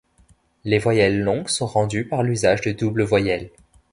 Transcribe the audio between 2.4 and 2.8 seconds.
de